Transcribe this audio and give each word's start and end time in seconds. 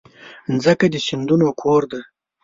مځکه 0.53 0.85
د 0.93 0.95
سیندونو 1.05 1.47
کور 1.61 1.81
ده. 1.91 2.01